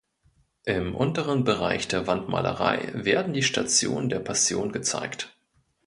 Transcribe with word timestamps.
Im 0.65 0.95
unteren 0.95 1.43
Bereich 1.43 1.87
der 1.87 2.07
Wandmalerei 2.07 2.89
werden 2.95 3.33
die 3.33 3.43
Stationen 3.43 4.09
der 4.09 4.17
Passion 4.19 4.71
gezeigt. 4.71 5.37